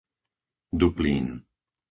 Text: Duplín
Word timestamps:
Duplín 0.79 1.25